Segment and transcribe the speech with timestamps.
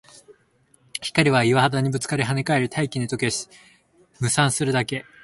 [1.03, 5.05] 光は岩肌にぶつかり、跳ね返り、大気に溶け、霧散するだけ